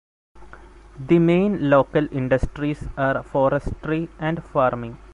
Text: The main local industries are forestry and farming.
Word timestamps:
The 0.99 1.19
main 1.19 1.69
local 1.69 2.11
industries 2.11 2.85
are 2.97 3.21
forestry 3.21 4.09
and 4.17 4.43
farming. 4.43 4.97